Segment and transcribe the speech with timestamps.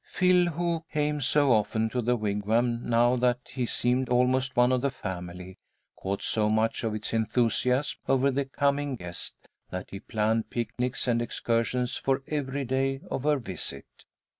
[0.03, 4.81] Phil, who came so often to the Wigwam now that he seemed almost one of
[4.81, 5.59] the family,
[5.95, 9.35] caught so much of its enthusiasm over the coming guest,
[9.69, 13.85] that he planned picnics and excursions for every day of her visit.